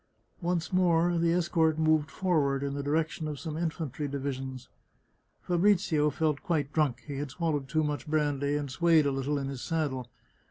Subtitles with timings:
[0.41, 4.67] Once more the escort moved forward, in the direction of some infantry divisions.
[5.43, 9.47] Fabrizio felt quite drunk; he had swallowed too much brandy, and swayed a little in
[9.47, 10.09] his sad dle.